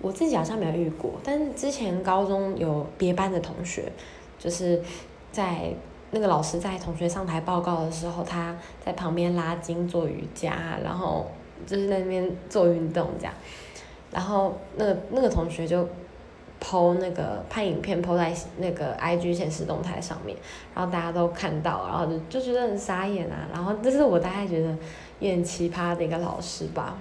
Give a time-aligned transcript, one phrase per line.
[0.00, 3.90] 我自己好像没有遇过，但是之前高中有别班的同学，
[4.38, 4.82] 就是
[5.32, 5.72] 在
[6.10, 11.26] 那个老师在同学上台报告的时候，他在旁边拉筋做瑜伽，然后
[11.66, 13.34] 就是在那边做运动这样，
[14.10, 15.88] 然后那个那个同学就。
[16.58, 20.36] 剖那个拍影片剖在那个 I G 现实动态上面，
[20.74, 23.46] 然后大家都看到，然后就就觉得很傻眼啊。
[23.52, 24.78] 然后这是我大概觉得有
[25.20, 26.96] 点奇葩的一个老师吧。